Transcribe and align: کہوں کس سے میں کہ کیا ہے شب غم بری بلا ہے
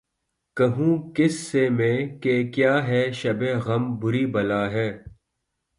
کہوں 0.57 0.97
کس 1.15 1.39
سے 1.41 1.69
میں 1.69 1.97
کہ 2.21 2.33
کیا 2.53 2.73
ہے 2.87 3.03
شب 3.11 3.43
غم 3.65 3.95
بری 3.99 4.25
بلا 4.33 4.63
ہے 4.71 4.89